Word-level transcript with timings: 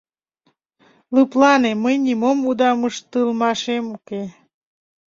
Лыплане, 1.15 1.71
мый 1.83 1.95
нимом 2.05 2.37
удам 2.49 2.79
ыштылмашем 2.89 3.85
уке. 3.95 4.21